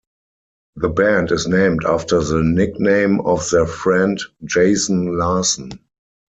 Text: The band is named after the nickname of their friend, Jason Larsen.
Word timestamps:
The 0.77 0.89
band 0.89 1.31
is 1.31 1.45
named 1.47 1.83
after 1.85 2.23
the 2.23 2.41
nickname 2.41 3.21
of 3.23 3.47
their 3.51 3.67
friend, 3.67 4.19
Jason 4.43 5.15
Larsen. 5.19 5.73